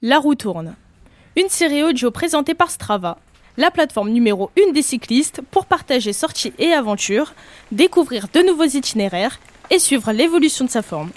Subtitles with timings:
[0.00, 0.76] La roue tourne.
[1.36, 3.18] Une série audio présentée par Strava,
[3.56, 7.34] la plateforme numéro 1 des cyclistes pour partager sorties et aventures,
[7.72, 9.40] découvrir de nouveaux itinéraires
[9.72, 11.10] et suivre l'évolution de sa forme.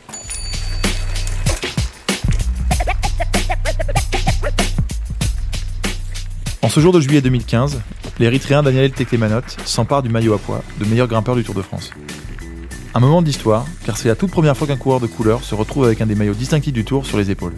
[6.63, 7.81] En ce jour de juillet 2015,
[8.17, 11.91] l'Érythréen Daniel Teklemanot s'empare du maillot à poids de meilleur grimpeur du Tour de France.
[12.95, 15.85] Un moment d'histoire, car c'est la toute première fois qu'un coureur de couleur se retrouve
[15.85, 17.53] avec un des maillots distinctifs du Tour sur les épaules.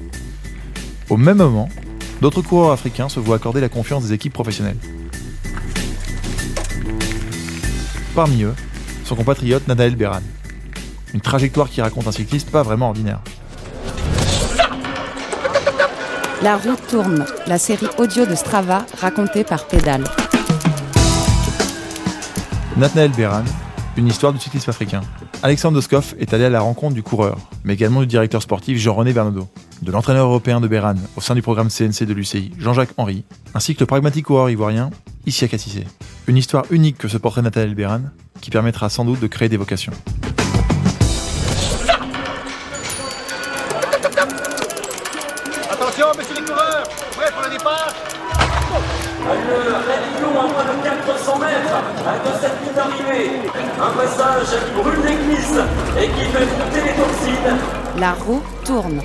[1.10, 1.70] Au même moment,
[2.22, 4.78] d'autres coureurs africains se voient accorder la confiance des équipes professionnelles.
[8.16, 8.54] Parmi eux,
[9.04, 10.22] son compatriote Nadael Beran.
[11.14, 13.20] Une trajectoire qui raconte un cycliste pas vraiment ordinaire.
[16.42, 20.04] La roue tourne, la série audio de Strava racontée par Pédale.
[22.76, 23.44] Nathanael Beran,
[23.98, 25.02] une histoire du cyclisme africain.
[25.42, 29.14] Alexandre Doskov est allé à la rencontre du coureur, mais également du directeur sportif Jean-René
[29.14, 29.48] Bernaudot,
[29.82, 33.76] de l'entraîneur européen de Beran au sein du programme CNC de l'UCI, Jean-Jacques Henry, ainsi
[33.76, 34.90] que le pragmatique coureur ivoirien,
[35.26, 35.86] Kassissé.
[36.28, 38.02] Une histoire unique que ce portrait Nathanael Beran,
[38.42, 39.94] qui permettra sans doute de créer des vocations.
[45.72, 47.94] Attention, messieurs les coureurs, prêts pour le départ
[49.22, 49.54] Une
[49.88, 51.80] réduction à moins de 400 mètres
[52.26, 53.32] de cette ligne d'arrivée.
[53.82, 55.62] Un passage qui brûle l'église
[56.00, 57.58] et qui fait monter les toxines.
[58.00, 59.02] La roue tourne,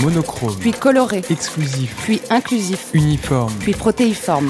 [0.00, 3.52] Monochrome, puis coloré, exclusif, puis inclusif, uniforme.
[3.58, 4.48] puis protéiforme.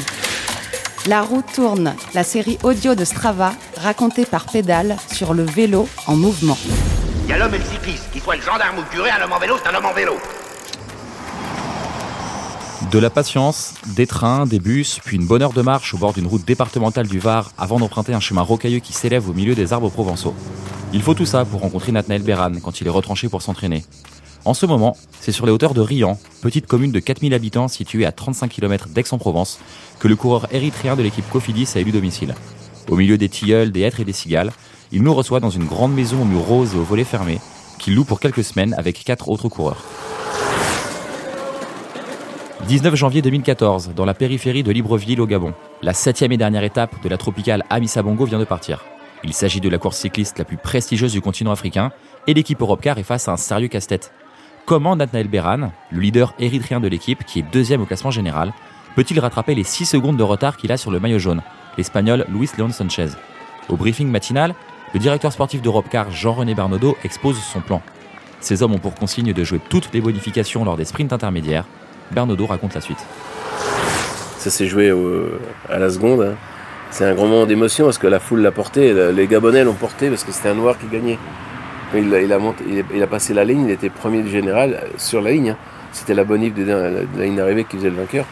[1.07, 6.17] La roue tourne, la série audio de Strava racontée par Pédale sur le vélo en
[6.17, 6.59] mouvement.
[7.25, 9.25] Il y a l'homme et le cycliste, qu'il soit le gendarme ou le curé, un
[9.25, 10.17] homme en vélo, c'est un homme en vélo.
[12.91, 16.13] De la patience, des trains, des bus, puis une bonne heure de marche au bord
[16.13, 19.73] d'une route départementale du Var avant d'emprunter un chemin rocailleux qui s'élève au milieu des
[19.73, 20.35] arbres provençaux.
[20.93, 23.85] Il faut tout ça pour rencontrer Nathanaël Beran quand il est retranché pour s'entraîner.
[24.45, 28.07] En ce moment, c'est sur les hauteurs de Riant, petite commune de 4000 habitants située
[28.07, 29.59] à 35 km d'Aix-en-Provence,
[29.99, 32.35] que le coureur érythréen de l'équipe Cofidis a élu domicile.
[32.89, 34.53] Au milieu des tilleuls, des hêtres et des cigales,
[34.93, 37.41] il nous reçoit dans une grande maison aux murs roses et aux volets fermés,
[37.79, 39.85] qu'il loue pour quelques semaines avec quatre autres coureurs.
[42.67, 45.55] 19 janvier 2014, dans la périphérie de Libreville au Gabon.
[45.83, 48.85] La septième et dernière étape de la tropicale Amissa Bongo vient de partir.
[49.25, 51.93] Il s'agit de la course cycliste la plus prestigieuse du continent africain
[52.27, 54.13] et l'équipe Europcar est face à un sérieux casse-tête.
[54.69, 58.53] Comment Nathanael Beran, le leader érythréen de l'équipe qui est deuxième au classement général,
[58.97, 61.41] peut-il rattraper les 6 secondes de retard qu'il a sur le maillot jaune,
[61.79, 63.09] l'Espagnol Luis León Sanchez
[63.71, 64.55] Au briefing matinal,
[64.93, 67.81] le directeur sportif d'Europcar Jean-René Barnaudot expose son plan.
[68.41, 71.65] Ces hommes ont pour consigne de jouer toutes les bonifications lors des sprints intermédiaires.
[72.11, 73.03] Bernaudot raconte la suite.
[74.37, 74.93] Ça s'est joué
[75.71, 76.21] à la seconde.
[76.21, 76.35] hein.
[76.91, 80.11] C'est un grand moment d'émotion parce que la foule l'a porté, les Gabonais l'ont porté
[80.11, 81.17] parce que c'était un noir qui gagnait.
[81.95, 85.51] Il, a- passé la ligne, il était premier du général euh, sur la ligne.
[85.51, 85.57] hein.
[85.93, 88.27] C'était la bonif de, la de la ligne d'arrivée qui faisait le vainqueur.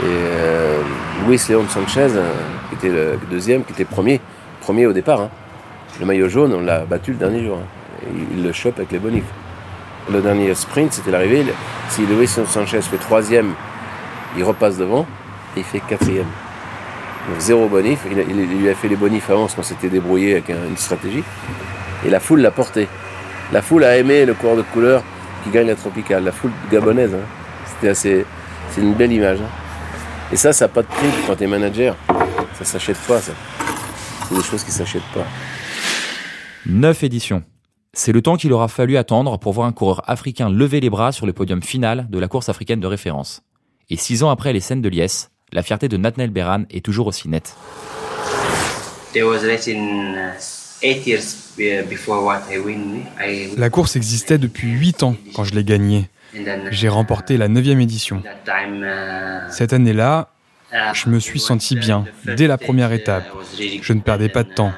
[0.00, 0.80] Et euh,
[1.26, 2.32] Luis León Sanchez, euh,
[2.70, 4.20] qui était le deuxième, qui était premier,
[4.60, 5.20] premier au départ.
[5.20, 5.30] hein.
[6.00, 7.58] Le maillot jaune, on l'a battu le dernier jour.
[7.58, 8.08] hein.
[8.36, 9.24] Il le chope avec les bonifs.
[10.12, 11.44] Le dernier sprint, c'était l'arrivée.
[11.90, 13.52] Si Luis Sanchez fait troisième,
[14.36, 15.06] il repasse devant
[15.56, 16.26] et il fait quatrième.
[17.28, 18.00] Donc zéro bonif.
[18.10, 18.16] Il,
[18.60, 21.22] lui a fait les bonifs avant parce qu'on s'était débrouillé avec un- une stratégie.
[22.06, 22.88] Et la foule l'a porté.
[23.52, 25.02] La foule a aimé le coureur de couleur
[25.44, 26.24] qui gagne la tropicale.
[26.24, 27.14] La foule gabonaise.
[27.14, 27.26] hein.
[27.66, 28.26] C'était assez.
[28.70, 29.40] C'est une belle image.
[29.40, 29.48] hein.
[30.32, 31.96] Et ça, ça n'a pas de prix quand tu es manager.
[32.58, 33.32] Ça s'achète pas, ça.
[34.28, 35.24] C'est des choses qui s'achètent pas.
[36.66, 37.42] 9 éditions.
[37.94, 41.12] C'est le temps qu'il aura fallu attendre pour voir un coureur africain lever les bras
[41.12, 43.40] sur le podium final de la course africaine de référence.
[43.88, 47.06] Et six ans après les scènes de Liesse, la fierté de Nathanael Beran est toujours
[47.06, 47.56] aussi nette.
[49.14, 49.38] There was
[50.82, 50.94] uh,
[53.56, 56.08] La course existait depuis 8 ans quand je l'ai gagnée.
[56.32, 58.22] then, J'ai remporté la 9 édition.
[58.24, 60.30] uh, Cette année-là,
[60.72, 62.04] uh, je me suis senti uh, bien,
[62.36, 63.24] dès la première uh, étape.
[63.82, 64.72] Je ne perdais pas de temps.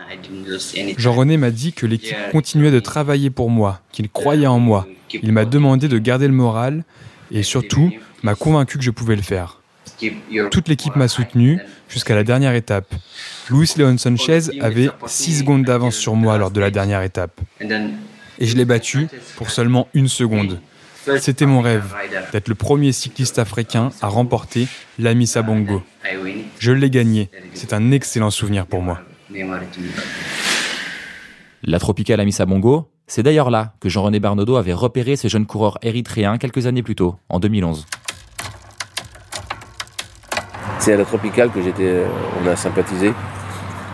[0.74, 0.94] uh.
[0.96, 4.86] Jean-René m'a dit que l'équipe continuait de travailler pour moi, qu'il croyait en moi.
[5.12, 6.84] Il m'a demandé de garder le moral
[7.30, 7.90] et surtout
[8.22, 9.59] m'a convaincu que je pouvais le faire.
[10.50, 11.58] Toute l'équipe m'a soutenu
[11.88, 12.94] jusqu'à la dernière étape.
[13.50, 17.40] Luis León Sanchez avait 6 secondes d'avance sur moi lors de la dernière étape.
[18.38, 20.60] Et je l'ai battu pour seulement une seconde.
[21.18, 21.94] C'était mon rêve
[22.32, 24.68] d'être le premier cycliste africain à remporter
[24.98, 25.82] l'Amissa Bongo.
[26.58, 27.30] Je l'ai gagné.
[27.54, 29.00] C'est un excellent souvenir pour moi.
[31.62, 35.78] La tropicale Amissa Bongo, c'est d'ailleurs là que Jean-René Bernaudot avait repéré ce jeune coureur
[35.82, 37.86] érythréen quelques années plus tôt, en 2011.
[40.80, 41.84] C'est à la tropicale que j'étais.
[41.84, 42.06] euh,
[42.42, 43.12] On a sympathisé.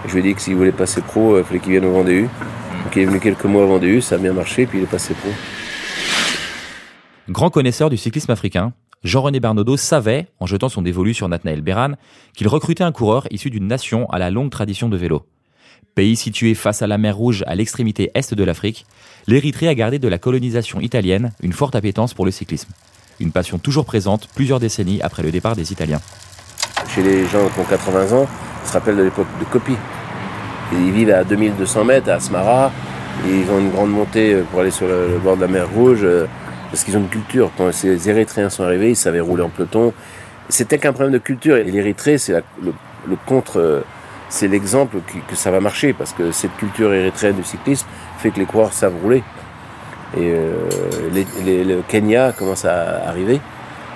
[0.06, 1.92] Je lui ai dit que s'il voulait passer pro, euh, il fallait qu'il vienne au
[1.92, 2.28] Vendée U.
[2.94, 4.86] Il est venu quelques mois au Vendée U, ça a bien marché, puis il est
[4.86, 5.28] passé pro.
[7.28, 8.72] Grand connaisseur du cyclisme africain,
[9.04, 11.92] Jean-René Bernaudot savait, en jetant son dévolu sur Nathanaël Beran,
[12.34, 15.26] qu'il recrutait un coureur issu d'une nation à la longue tradition de vélo.
[15.94, 18.86] Pays situé face à la mer Rouge à l'extrémité est de l'Afrique,
[19.26, 22.70] l'Érythrée a gardé de la colonisation italienne une forte appétence pour le cyclisme.
[23.20, 26.00] Une passion toujours présente plusieurs décennies après le départ des Italiens.
[26.96, 28.26] Chez les gens qui ont 80 ans,
[28.64, 29.76] se rappellent de l'époque de Copie.
[30.72, 32.72] Ils vivent à 2200 mètres, à Asmara.
[33.26, 36.24] Ils ont une grande montée pour aller sur le, bord de la mer Rouge, euh,
[36.70, 37.50] parce qu'ils ont une culture.
[37.58, 39.92] Quand ces Érythréens sont arrivés, ils savaient rouler en peloton.
[40.48, 41.58] C'était qu'un problème de culture.
[41.58, 42.72] Et l'Érythrée, c'est le,
[43.26, 43.84] contre, euh,
[44.30, 44.96] c'est l'exemple
[45.28, 47.86] que ça va marcher, parce que cette culture érythréenne du cyclisme
[48.20, 49.22] fait que les coureurs savent rouler.
[50.16, 50.54] Et euh,
[51.12, 53.38] le Kenya commence à arriver.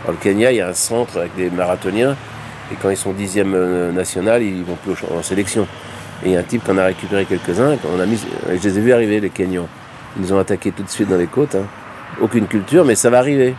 [0.05, 2.15] Dans le Kenya, il y a un centre avec des marathoniens.
[2.73, 5.67] Et quand ils sont dixième national, ils vont plus en sélection.
[6.25, 8.19] Et il y a un type qu'on a récupéré quelques-uns, on a mis,
[8.49, 9.69] je les ai vus arriver, les Kenyans.
[10.17, 11.55] Ils nous ont attaqués tout de suite dans les côtes.
[11.55, 11.65] Hein.
[12.21, 13.55] Aucune culture, mais ça va arriver.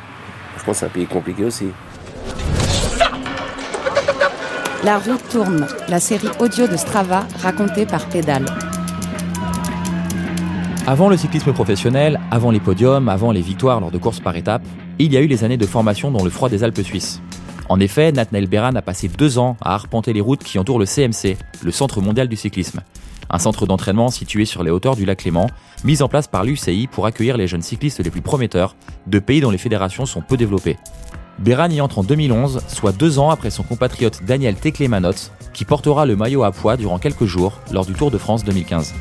[0.58, 1.68] Je pense que c'est un pays compliqué aussi.
[4.84, 8.46] La roue tourne, la série audio de Strava racontée par Pédale.
[10.88, 14.64] Avant le cyclisme professionnel, avant les podiums, avant les victoires lors de courses par étapes,
[15.00, 17.22] il y a eu les années de formation dans le froid des Alpes suisses.
[17.72, 20.86] En effet, Nathanael Beran a passé deux ans à arpenter les routes qui entourent le
[20.86, 22.82] CMC, le Centre mondial du cyclisme.
[23.30, 25.48] Un centre d'entraînement situé sur les hauteurs du lac Léman,
[25.86, 28.76] mis en place par l'UCI pour accueillir les jeunes cyclistes les plus prometteurs
[29.08, 30.76] de pays dont les fédérations sont peu développées.
[31.40, 36.06] Beran y entre en 2011, soit deux ans après son compatriote Daniel Teclemanot, qui portera
[36.06, 38.94] le maillot à poids durant quelques jours lors du Tour de France 2015.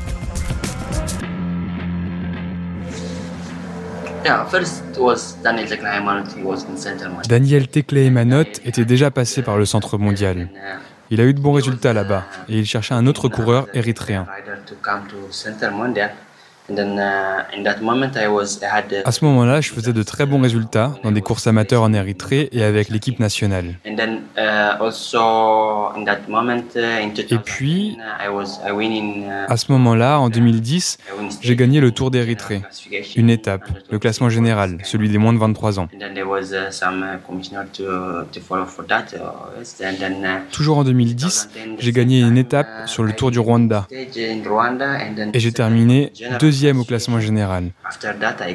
[7.27, 7.97] Daniel Tekle
[8.65, 10.49] était déjà passé par le centre mondial.
[11.09, 14.25] Il a eu de bons résultats là-bas et il cherchait un autre coureur érythréen.
[16.69, 16.73] Uh,
[19.05, 22.49] à ce moment-là, je faisais de très bons résultats dans des courses amateurs en Érythrée
[22.51, 23.75] et avec l'équipe nationale.
[23.85, 24.81] Uh, uh,
[27.29, 27.97] et puis,
[29.47, 30.97] à ce moment-là, en 2010,
[31.41, 32.61] j'ai gagné le Tour d'Érythrée,
[33.15, 35.87] une étape, le classement général, celui des moins de 23 ans.
[40.51, 41.49] Toujours en 2010,
[41.79, 46.13] j'ai gagné une étape sur le Tour du Rwanda et j'ai terminé
[46.51, 47.71] deuxième au classement général.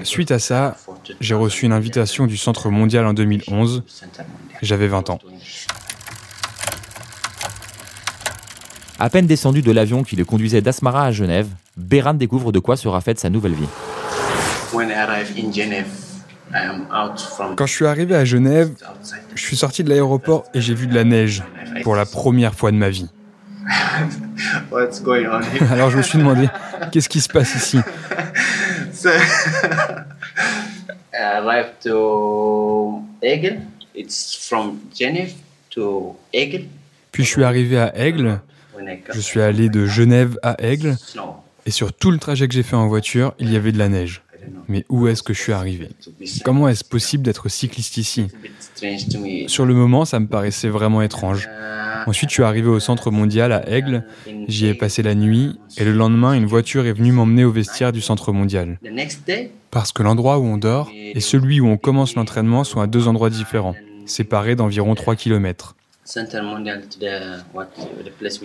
[0.02, 0.76] Suite à ça,
[1.18, 3.84] j'ai reçu une invitation du Centre mondial en 2011.
[4.60, 5.18] J'avais 20 ans.
[8.98, 11.48] À peine descendu de l'avion qui le conduisait d'Asmara à Genève,
[11.78, 13.68] Béran découvre de quoi sera faite sa nouvelle vie.
[17.56, 18.72] Quand je suis arrivé à Genève,
[19.34, 21.42] je suis sorti de l'aéroport et j'ai vu de la neige
[21.82, 23.08] pour la première fois de ma vie.
[25.70, 26.48] Alors je me suis demandé,
[26.92, 27.78] qu'est-ce qui se passe ici
[37.12, 38.40] Puis je suis arrivé à Aigle.
[39.12, 40.96] Je suis allé de Genève à Aigle.
[41.64, 43.88] Et sur tout le trajet que j'ai fait en voiture, il y avait de la
[43.88, 44.22] neige.
[44.68, 45.88] Mais où est-ce que je suis arrivé
[46.44, 48.28] Comment est-ce possible d'être cycliste ici
[49.48, 51.48] Sur le moment, ça me paraissait vraiment étrange.
[52.06, 54.04] Ensuite, je suis arrivé au centre mondial à Aigle.
[54.48, 57.92] J'y ai passé la nuit et le lendemain, une voiture est venue m'emmener au vestiaire
[57.92, 58.78] du centre mondial.
[59.70, 63.08] Parce que l'endroit où on dort et celui où on commence l'entraînement sont à deux
[63.08, 63.74] endroits différents,
[64.06, 65.75] séparés d'environ 3 km.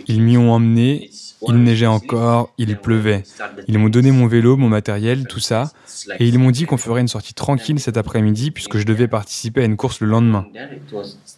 [0.07, 1.09] Ils m'y ont emmené,
[1.47, 3.23] il neigeait encore, il pleuvait.
[3.67, 5.71] Ils m'ont donné mon vélo, mon matériel, tout ça,
[6.19, 9.61] et ils m'ont dit qu'on ferait une sortie tranquille cet après-midi puisque je devais participer
[9.61, 10.47] à une course le lendemain.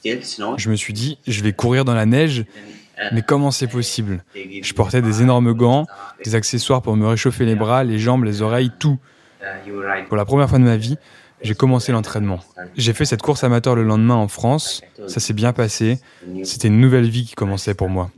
[0.04, 2.46] Je me suis dit, je vais courir dans la neige,
[3.12, 4.24] mais comment c'est possible?
[4.36, 5.88] Je portais des énormes gants,
[6.24, 8.98] des accessoires pour me réchauffer les bras, les jambes, les oreilles, tout.
[10.08, 10.98] Pour la première fois de ma vie,
[11.44, 12.40] j'ai commencé l'entraînement.
[12.76, 14.82] J'ai fait cette course amateur le lendemain en France.
[15.08, 16.00] Ça s'est bien passé.
[16.44, 18.10] C'était une nouvelle vie qui commençait pour moi.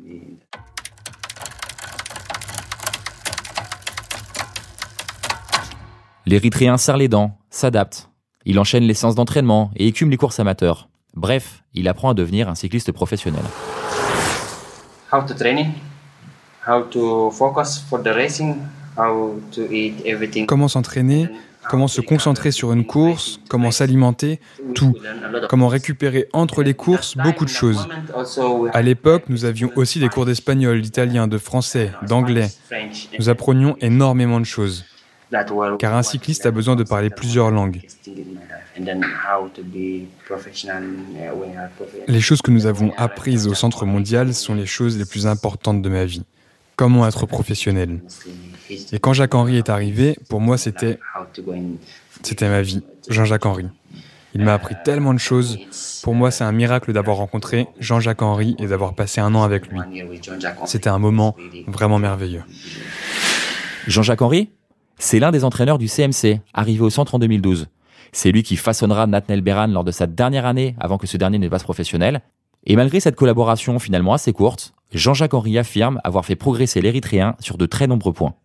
[6.27, 8.10] L'Érythréen serre les dents, s'adapte.
[8.46, 10.89] Il enchaîne les séances d'entraînement et écume les courses amateurs.
[11.15, 13.44] Bref, il apprend à devenir un cycliste professionnel.
[20.48, 21.29] Comment s'entraîner?
[21.69, 24.39] Comment se concentrer sur une course, comment s'alimenter,
[24.74, 24.95] tout.
[25.50, 27.88] Comment récupérer entre les courses beaucoup de choses.
[28.74, 32.50] À l'époque, nous avions aussi des cours d'espagnol, d'italien, de français, d'anglais.
[33.19, 34.86] Nous apprenions énormément de choses.
[35.79, 37.81] Car un cycliste a besoin de parler plusieurs langues.
[42.07, 45.81] Les choses que nous avons apprises au Centre mondial sont les choses les plus importantes
[45.81, 46.24] de ma vie.
[46.75, 48.01] Comment être professionnel.
[48.91, 51.00] Et quand Jacques Henry est arrivé, pour moi, c'était
[52.22, 53.67] C'était ma vie, Jean-Jacques Henry.
[54.34, 55.58] Il m'a appris tellement de choses.
[56.03, 59.67] Pour moi, c'est un miracle d'avoir rencontré Jean-Jacques Henry et d'avoir passé un an avec
[59.67, 59.79] lui.
[60.65, 62.44] C'était un moment vraiment merveilleux.
[63.88, 64.50] Jean-Jacques Henry
[64.98, 67.67] C'est l'un des entraîneurs du CMC, arrivé au centre en 2012.
[68.12, 71.38] C'est lui qui façonnera Nathaniel Beran lors de sa dernière année avant que ce dernier
[71.38, 72.22] ne passe professionnel.
[72.65, 77.58] Et malgré cette collaboration finalement assez courte, Jean-Jacques Henry affirme avoir fait progresser l'Érythréen sur
[77.58, 78.36] de très nombreux points.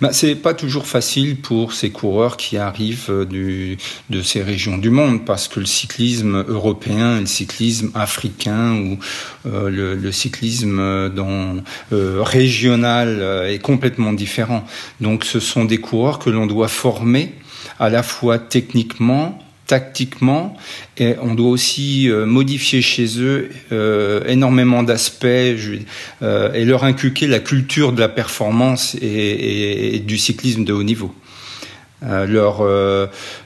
[0.00, 3.78] bah, C'est pas toujours facile pour ces coureurs qui arrivent euh, du,
[4.10, 8.98] de ces régions du monde parce que le cyclisme européen, le cyclisme africain ou
[9.46, 11.56] euh, le, le, cyclisme dans,
[11.92, 14.64] euh, régional euh, est complètement différent.
[15.00, 17.32] Donc ce sont des coureurs que l'on doit former
[17.78, 20.56] à la fois techniquement, tactiquement
[20.98, 27.26] et on doit aussi euh, modifier chez eux euh, énormément d'aspects euh, et leur inculquer
[27.26, 31.14] la culture de la performance et, du cyclisme de haut niveau.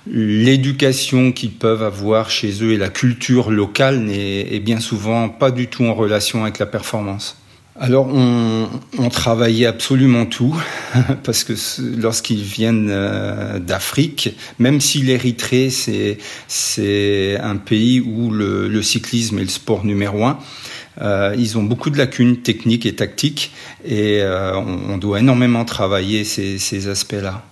[0.06, 5.52] L'éducation qu'ils peuvent avoir chez eux et la culture locale n'est est bien souvent pas
[5.52, 7.37] du tout en relation avec la performance.
[7.80, 8.68] Alors on,
[8.99, 10.61] on, travaillait absolument tout
[11.23, 11.52] parce que
[12.00, 19.49] lorsqu'ils viennent euh, d'Afrique, même si l'Érythrée c'est un pays où le, cyclisme est le
[19.49, 20.40] sport numéro un,
[21.00, 23.52] euh, ils ont beaucoup de lacunes techniques et tactiques
[23.85, 27.44] et euh, on, doit énormément travailler ces, aspects-là.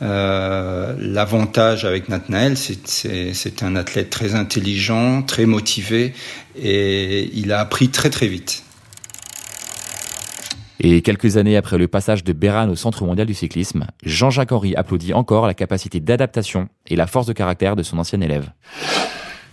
[0.00, 6.14] L'avantage avec Nathanael, c'est un athlète très intelligent, très motivé
[6.58, 8.62] et il a appris très très vite.
[10.80, 14.74] Et quelques années après le passage de Béran au Centre mondial du cyclisme, Jean-Jacques Henry
[14.74, 18.50] applaudit encore la capacité d'adaptation et la force de caractère de son ancien élève.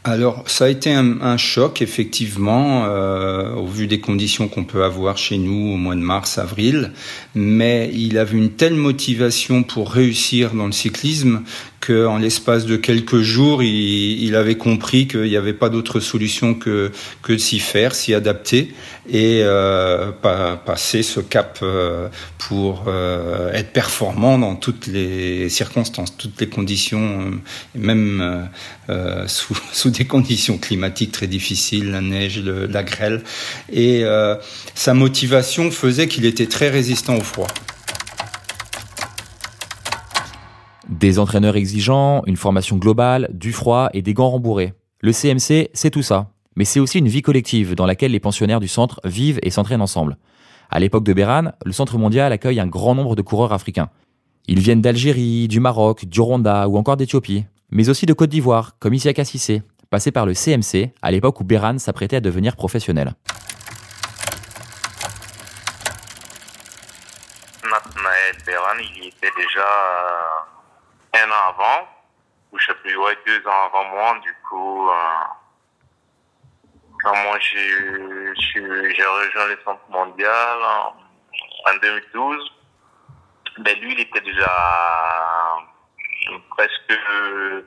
[0.05, 5.17] Alors, ça a été un, choc, effectivement, euh, au vu des conditions qu'on peut avoir
[5.17, 6.91] chez nous au mois de mars, avril.
[7.35, 11.43] Mais il avait une telle motivation pour réussir dans le cyclisme
[11.79, 16.91] qu'en l'espace de quelques jours, il, avait compris qu'il n'y avait pas d'autre solution que
[17.25, 18.73] de s'y faire, s'y adapter
[19.07, 22.07] et euh, pas, passer ce cap euh,
[22.37, 27.31] pour euh, être performant dans toutes les circonstances, toutes les conditions,
[27.75, 28.49] même
[28.89, 33.23] euh, sous, sous, des conditions climatiques très difficiles, la neige, la grêle.
[33.71, 34.35] Et euh,
[34.73, 37.47] sa motivation faisait qu'il était très résistant au froid.
[40.89, 44.73] Des entraîneurs exigeants, une formation globale, du froid et des gants rembourrés.
[45.01, 46.32] Le CMC, c'est tout ça.
[46.55, 49.81] Mais c'est aussi une vie collective dans laquelle les pensionnaires du centre vivent et s'entraînent
[49.81, 50.17] ensemble.
[50.69, 53.89] À l'époque de Béran, le centre mondial accueille un grand nombre de coureurs africains.
[54.47, 58.77] Ils viennent d'Algérie, du Maroc, du Rwanda ou encore d'Éthiopie, mais aussi de Côte d'Ivoire,
[58.79, 63.13] comme Isiaka Sissé, passé par le CMC à l'époque où Béran s'apprêtait à devenir professionnel.
[68.45, 69.65] Béran, il était déjà
[71.13, 71.87] un an avant,
[72.51, 74.93] ou je sais plus, ouais, deux ans avant moi, du coup, euh,
[77.03, 80.95] quand moi j'ai rejoint le centre mondial en,
[81.69, 82.51] en 2012,
[83.59, 84.51] ben lui il était déjà
[86.55, 86.99] presque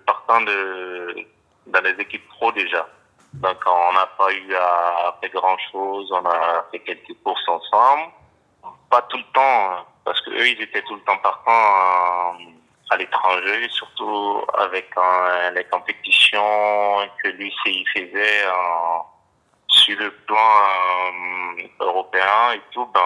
[0.06, 1.26] partant de
[1.66, 2.86] dans les équipes pro déjà.
[3.34, 8.12] Donc on n'a pas eu à faire grand chose, on a fait quelques courses ensemble,
[8.90, 12.36] pas tout le temps parce que eux ils étaient tout le temps partants
[12.90, 19.04] à l'étranger, surtout avec euh, les compétitions que lui il faisait en,
[19.76, 22.86] sur le plan euh, européen et tout.
[22.92, 23.00] Ben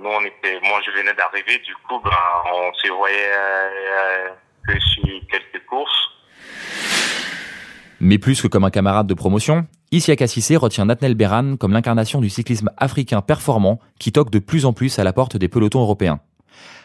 [0.00, 2.10] nous on était, moi je venais d'arriver, du coup ben
[2.52, 4.28] on se voyait euh,
[4.66, 6.10] que sur quelques courses.
[8.00, 12.20] Mais plus que comme un camarade de promotion, Isiaka Sissé retient Nathaniel Beran comme l'incarnation
[12.20, 15.80] du cyclisme africain performant qui toque de plus en plus à la porte des pelotons
[15.80, 16.20] européens.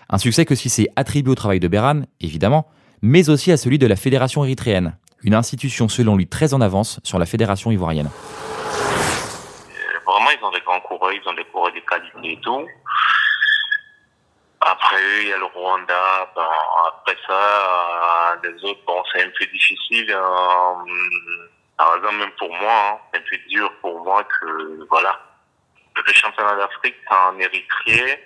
[0.10, 2.68] Un succès que Sissé attribue au travail de Beran, évidemment,
[3.02, 7.00] mais aussi à celui de la Fédération érythréenne, une institution selon lui très en avance
[7.04, 8.10] sur la Fédération ivoirienne.
[10.52, 12.68] Des grands coureurs, ils ont des coureurs de qualité et tout.
[14.62, 16.32] Après eux, il y a le Rwanda.
[16.36, 16.42] Bon,
[16.88, 20.12] après ça, euh, les autres, bon, c'est un peu difficile.
[20.12, 25.20] Euh, par exemple, même pour moi, hein, c'est un peu dur pour moi que, voilà,
[25.96, 28.24] le championnat d'Afrique en Érythrée,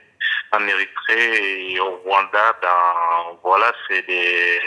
[0.53, 4.61] en Érythrée et au Rwanda, ben, voilà, c'est des,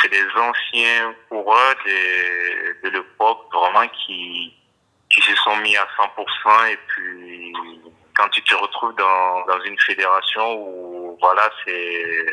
[0.00, 4.54] c'est des anciens coureurs de, de l'époque, vraiment, qui,
[5.10, 7.52] qui se sont mis à 100% et puis,
[8.16, 12.26] quand tu te retrouves dans, dans une fédération où voilà c'est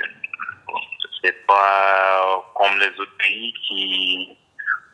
[1.24, 4.38] c'est pas comme les autres pays qui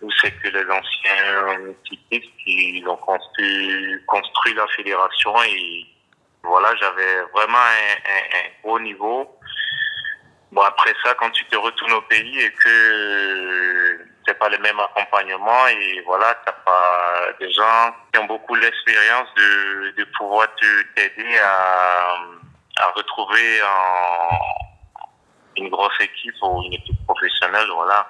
[0.02, 5.88] où c'est que les anciens cyclistes qui ont construit construit la fédération et
[6.44, 9.40] voilà, j'avais vraiment un, gros niveau.
[10.52, 13.83] Bon, après ça, quand tu te retournes au pays et que
[14.26, 19.28] c'est pas le même accompagnement et voilà, t'as pas des gens qui ont beaucoup l'expérience
[19.36, 20.48] de, de pouvoir
[20.96, 22.16] t'aider à,
[22.78, 24.30] à retrouver en,
[25.58, 28.08] une grosse équipe ou une équipe professionnelle, voilà.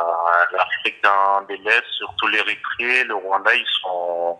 [0.00, 0.04] Euh,
[0.52, 4.38] L'Afrique de l'Est, surtout l'Érythrée, le Rwanda, ils sont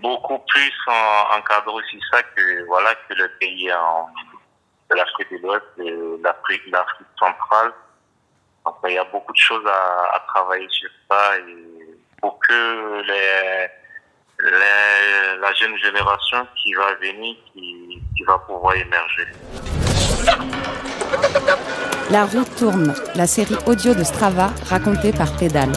[0.00, 0.72] beaucoup plus
[1.36, 4.08] encadrés aussi ça que voilà que le pays en,
[4.90, 7.72] de l'Afrique de l'Ouest l'Afrique l'Afrique centrale.
[8.88, 13.68] Il y a beaucoup de choses à, à travailler sur ça et pour que les,
[14.42, 19.26] les, la jeune génération qui va venir, qui, qui va pouvoir émerger.
[22.10, 25.72] La roue tourne, la série audio de Strava racontée par Pédale.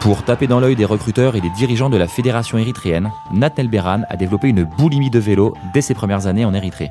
[0.00, 4.02] Pour taper dans l'œil des recruteurs et des dirigeants de la fédération érythréenne, Nathaniel Beran
[4.08, 6.90] a développé une boulimie de vélo dès ses premières années en Érythrée.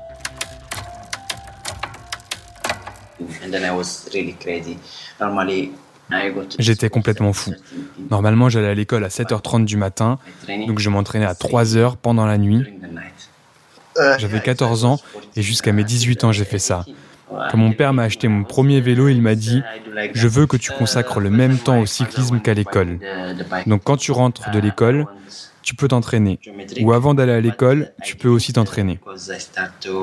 [6.60, 7.54] J'étais complètement fou.
[8.12, 10.20] Normalement, j'allais à l'école à 7h30 du matin,
[10.68, 12.64] donc je m'entraînais à 3h pendant la nuit.
[14.20, 15.00] J'avais 14 ans
[15.36, 16.86] et jusqu'à mes 18 ans, j'ai fait ça.
[17.30, 19.62] Quand mon père m'a acheté mon premier vélo, il m'a dit⁇
[20.14, 23.00] Je veux que tu consacres le même temps au cyclisme qu'à l'école.
[23.66, 25.08] Donc quand tu rentres de l'école,
[25.66, 26.40] tu peux t'entraîner.
[26.82, 29.00] Ou avant d'aller à l'école, tu peux aussi t'entraîner.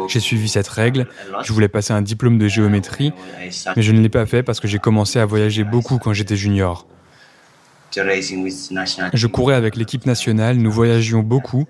[0.09, 1.07] J'ai suivi cette règle.
[1.45, 3.13] Je voulais passer un diplôme de géométrie,
[3.77, 6.37] mais je ne l'ai pas fait parce que j'ai commencé à voyager beaucoup quand j'étais
[6.37, 6.87] junior.
[7.95, 11.67] Je courais avec l'équipe nationale, nous voyagions beaucoup,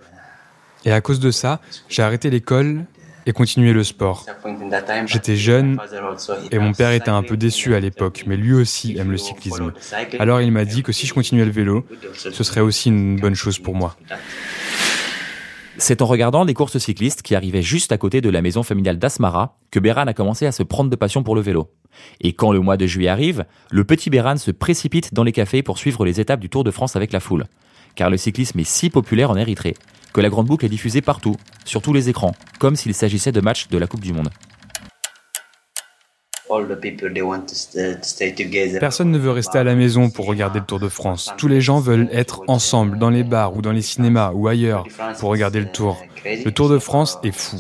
[0.84, 2.84] et à cause de ça, j'ai arrêté l'école
[3.26, 4.26] et continué le sport.
[5.06, 5.78] J'étais jeune
[6.50, 9.72] et mon père était un peu déçu à l'époque, mais lui aussi aime le cyclisme.
[10.18, 11.86] Alors il m'a dit que si je continuais le vélo,
[12.16, 13.96] ce serait aussi une bonne chose pour moi.
[15.78, 18.98] C'est en regardant des courses cyclistes qui arrivaient juste à côté de la maison familiale
[18.98, 21.70] d'Asmara que Béran a commencé à se prendre de passion pour le vélo.
[22.20, 25.62] Et quand le mois de juillet arrive, le petit Béran se précipite dans les cafés
[25.62, 27.46] pour suivre les étapes du Tour de France avec la foule.
[27.94, 29.74] Car le cyclisme est si populaire en Érythrée
[30.12, 33.40] que la grande boucle est diffusée partout, sur tous les écrans, comme s'il s'agissait de
[33.40, 34.30] matchs de la Coupe du Monde.
[38.80, 41.32] Personne ne veut rester à la maison pour regarder le Tour de France.
[41.38, 44.86] Tous les gens veulent être ensemble, dans les bars ou dans les cinémas ou ailleurs,
[45.18, 46.02] pour regarder le Tour.
[46.24, 47.56] Le Tour de France est fou.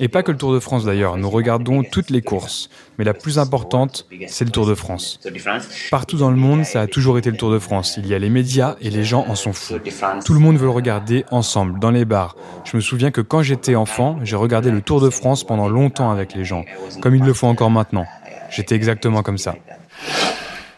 [0.00, 2.70] Et pas que le Tour de France d'ailleurs, nous regardons toutes les courses.
[2.98, 5.18] Mais la plus importante, c'est le Tour de France.
[5.90, 7.96] Partout dans le monde, ça a toujours été le Tour de France.
[7.96, 9.74] Il y a les médias et les gens en sont fous.
[10.24, 12.36] Tout le monde veut le regarder ensemble, dans les bars.
[12.64, 16.10] Je me souviens que quand j'étais enfant, j'ai regardé le Tour de France pendant longtemps
[16.10, 16.64] avec les gens,
[17.00, 18.06] comme ils le font encore maintenant.
[18.50, 19.54] J'étais exactement comme ça.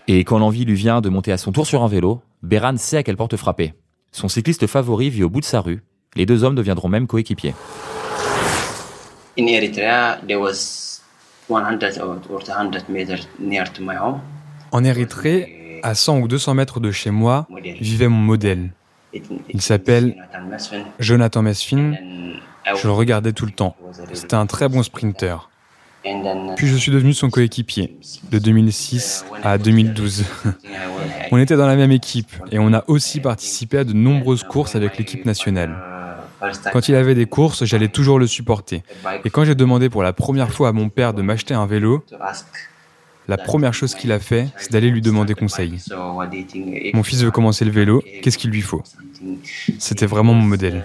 [0.06, 2.98] Et quand l'envie lui vient de monter à son tour sur un vélo, Beran sait
[2.98, 3.72] à quelle porte frapper.
[4.12, 5.82] Son cycliste favori vit au bout de sa rue.
[6.14, 7.54] Les deux hommes deviendront même coéquipiers.
[14.72, 17.46] En Érythrée, à 100 ou 200 mètres de chez moi,
[17.80, 18.70] vivait mon modèle.
[19.50, 20.16] Il s'appelle
[20.98, 21.92] Jonathan Mesfin.
[22.74, 23.76] Je le regardais tout le temps.
[24.12, 25.50] C'était un très bon sprinter.
[26.56, 27.96] Puis je suis devenu son coéquipier,
[28.30, 30.24] de 2006 à 2012.
[31.30, 34.76] on était dans la même équipe et on a aussi participé à de nombreuses courses
[34.76, 35.93] avec l'équipe nationale.
[36.72, 38.82] Quand il avait des courses, j'allais toujours le supporter.
[39.24, 42.04] Et quand j'ai demandé pour la première fois à mon père de m'acheter un vélo,
[43.26, 45.80] la première chose qu'il a fait, c'est d'aller lui demander conseil.
[46.92, 48.82] Mon fils veut commencer le vélo, qu'est-ce qu'il lui faut?
[49.78, 50.84] C'était vraiment mon modèle.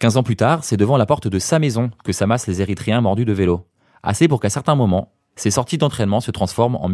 [0.00, 3.00] 15 ans plus tard, c'est devant la porte de sa maison que s'amassent les Érythréens
[3.00, 3.68] mordus de vélo.
[4.02, 6.88] Assez pour qu'à certains moments, ces sorties d'entraînement se transforment en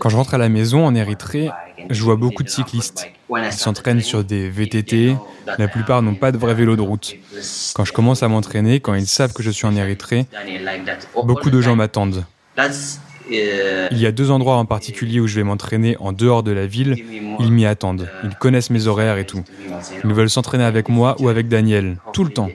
[0.00, 1.50] Quand je rentre à la maison en Érythrée,
[1.90, 3.08] je vois beaucoup de cyclistes.
[3.30, 5.16] Ils s'entraînent sur des VTT.
[5.58, 7.14] La plupart n'ont pas de vrai vélo de route.
[7.74, 10.26] Quand je commence à m'entraîner, quand ils savent que je suis en Érythrée,
[11.24, 12.24] beaucoup de gens m'attendent.
[13.30, 16.66] Il y a deux endroits en particulier où je vais m'entraîner en dehors de la
[16.66, 17.04] ville.
[17.40, 18.08] Ils m'y attendent.
[18.24, 19.42] Ils connaissent mes horaires et tout.
[20.04, 22.50] Ils veulent s'entraîner avec moi ou avec Daniel, tout le temps.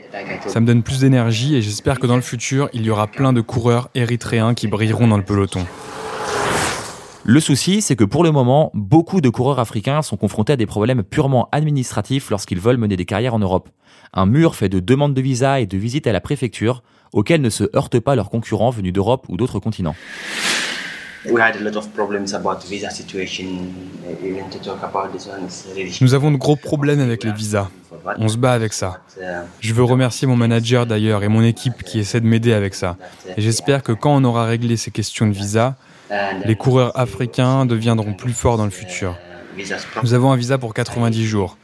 [0.48, 3.34] Ça me donne plus d'énergie et j'espère que dans le futur, il y aura plein
[3.34, 5.66] de coureurs érythréens qui brilleront dans le peloton.
[7.24, 10.66] Le souci, c'est que pour le moment, beaucoup de coureurs africains sont confrontés à des
[10.66, 13.70] problèmes purement administratifs lorsqu'ils veulent mener des carrières en Europe.
[14.14, 16.82] Un mur fait de demandes de visa et de visites à la préfecture
[17.14, 19.96] auxquelles ne se heurtent pas leurs concurrents venus d'Europe ou d'autres continents.
[26.02, 27.70] Nous avons de gros problèmes avec les visas.
[28.18, 29.02] On se bat avec ça.
[29.60, 32.98] Je veux remercier mon manager d'ailleurs et mon équipe qui essaie de m'aider avec ça.
[33.38, 35.76] Et j'espère que quand on aura réglé ces questions de visa,
[36.46, 39.16] les coureurs africains deviendront plus forts dans le futur.
[40.04, 41.58] Nous avons un visa pour 90 jours.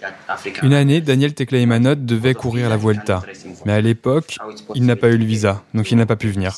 [0.63, 3.23] Une année, Daniel Teclaimanot devait courir la Vuelta.
[3.65, 4.37] Mais à l'époque,
[4.75, 6.57] il n'a pas eu le visa, donc il n'a pas pu venir.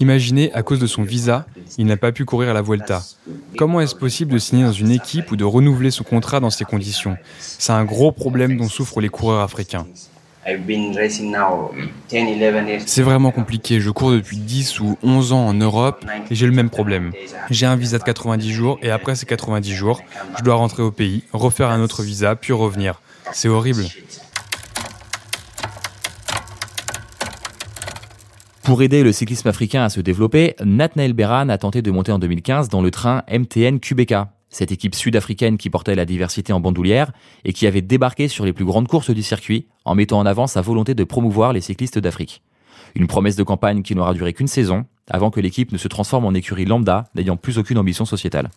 [0.00, 1.46] Imaginez, à cause de son visa,
[1.78, 3.02] il n'a pas pu courir la Vuelta.
[3.56, 6.64] Comment est-ce possible de signer dans une équipe ou de renouveler son contrat dans ces
[6.64, 7.16] conditions?
[7.38, 9.86] C'est un gros problème dont souffrent les coureurs africains.
[12.86, 13.80] C'est vraiment compliqué.
[13.80, 17.12] Je cours depuis 10 ou 11 ans en Europe et j'ai le même problème.
[17.50, 20.00] J'ai un visa de 90 jours et après ces 90 jours,
[20.38, 23.00] je dois rentrer au pays, refaire un autre visa, puis revenir.
[23.32, 23.84] C'est horrible.
[28.62, 32.18] Pour aider le cyclisme africain à se développer, Nathanael Beran a tenté de monter en
[32.18, 34.14] 2015 dans le train MTN QBK,
[34.52, 37.10] cette équipe sud-africaine qui portait la diversité en bandoulière
[37.44, 40.46] et qui avait débarqué sur les plus grandes courses du circuit en mettant en avant
[40.46, 42.42] sa volonté de promouvoir les cyclistes d'Afrique.
[42.94, 46.26] Une promesse de campagne qui n'aura duré qu'une saison, avant que l'équipe ne se transforme
[46.26, 48.50] en écurie lambda n'ayant plus aucune ambition sociétale.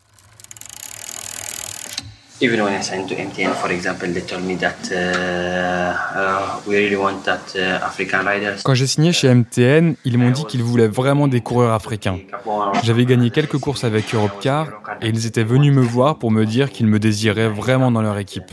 [2.42, 6.76] Even when I signed to MTN, for example, they told me that uh, uh, we
[6.76, 8.62] really want that uh, African riders.
[8.64, 12.20] Quand j'ai signé chez MTN, ils m'ont dit qu'ils voulaient vraiment des coureurs africains.
[12.84, 14.68] J'avais gagné quelques courses avec Europcar
[15.02, 18.18] et ils étaient venus me voir pour me dire qu'ils me désiraient vraiment dans leur
[18.18, 18.52] équipe.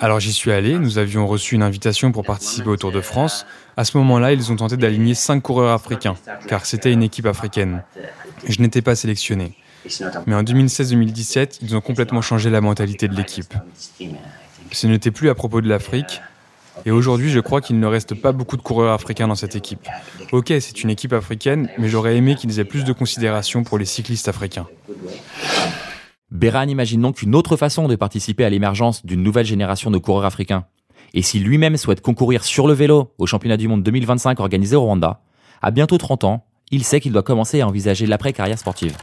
[0.00, 3.46] Alors j'y suis allé, nous avions reçu une invitation pour participer au Tour de France.
[3.76, 6.14] À ce moment-là, ils ont tenté d'aligner cinq coureurs africains,
[6.48, 7.82] car c'était une équipe africaine.
[8.48, 9.54] Je n'étais pas sélectionné.
[10.26, 13.54] Mais en 2016-2017, ils ont complètement changé la mentalité de l'équipe.
[14.72, 16.20] Ce n'était plus à propos de l'Afrique.
[16.86, 19.86] Et aujourd'hui, je crois qu'il ne reste pas beaucoup de coureurs africains dans cette équipe.
[20.32, 23.84] Ok, c'est une équipe africaine, mais j'aurais aimé qu'ils aient plus de considération pour les
[23.84, 24.66] cyclistes africains.
[26.30, 30.24] Beran imagine donc une autre façon de participer à l'émergence d'une nouvelle génération de coureurs
[30.24, 30.64] africains.
[31.12, 34.82] Et s'il lui-même souhaite concourir sur le vélo au championnat du monde 2025 organisé au
[34.82, 35.20] Rwanda,
[35.62, 38.96] à bientôt 30 ans, il sait qu'il doit commencer à envisager l'après-carrière sportive.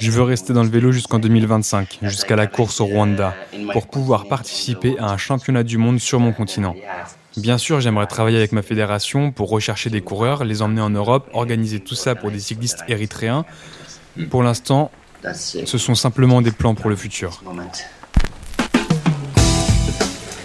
[0.00, 3.34] Je veux rester dans le vélo jusqu'en 2025, jusqu'à la course au Rwanda,
[3.72, 6.76] pour pouvoir participer à un championnat du monde sur mon continent.
[7.36, 11.28] Bien sûr, j'aimerais travailler avec ma fédération pour rechercher des coureurs, les emmener en Europe,
[11.32, 13.44] organiser tout ça pour des cyclistes érythréens.
[14.30, 14.90] Pour l'instant,
[15.32, 17.42] ce sont simplement des plans pour le futur.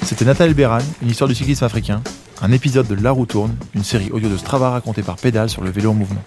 [0.02, 2.02] C'était Nathalie Beran, une histoire du cyclisme africain,
[2.46, 5.64] un épisode de La roue tourne, une série audio de Strava racontée par Pédale sur
[5.64, 6.22] le vélo en mouvement.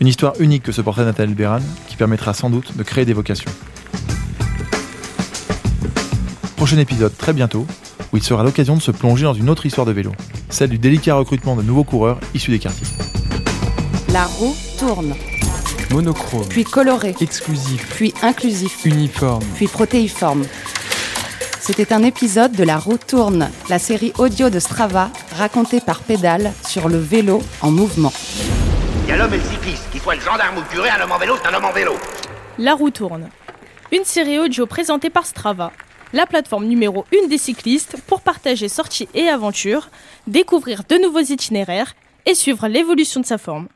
[0.00, 3.04] Une histoire unique que ce portrait de Nathalie Beran, qui permettra sans doute de créer
[3.04, 3.50] des vocations.
[6.56, 7.66] Prochain épisode très bientôt,
[8.10, 10.12] où il sera l'occasion de se plonger dans une autre histoire de vélo,
[10.48, 12.88] celle du délicat recrutement de nouveaux coureurs issus des quartiers.
[14.14, 15.14] La roue tourne.
[15.90, 16.48] Monochrome.
[16.48, 17.14] Puis coloré.
[17.20, 17.86] Exclusif.
[17.96, 18.86] Puis inclusif.
[18.86, 19.44] Uniforme.
[19.56, 20.44] Puis protéiforme.
[21.64, 26.52] C'était un épisode de La roue tourne, la série audio de Strava racontée par Pédale
[26.66, 28.12] sur le vélo en mouvement.
[29.04, 31.00] Il y a l'homme et le cycliste, qu'il soit le gendarme ou le curé, un
[31.00, 31.92] homme en vélo, c'est un homme en vélo.
[32.58, 33.28] La roue tourne.
[33.92, 35.70] Une série audio présentée par Strava,
[36.12, 39.88] la plateforme numéro 1 des cyclistes pour partager sorties et aventures,
[40.26, 41.94] découvrir de nouveaux itinéraires
[42.26, 43.68] et suivre l'évolution de sa forme.